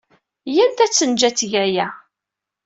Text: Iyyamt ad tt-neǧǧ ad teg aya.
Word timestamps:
Iyyamt 0.49 0.83
ad 0.85 0.91
tt-neǧǧ 0.91 1.21
ad 1.27 1.35
teg 1.35 1.53
aya. 1.63 1.87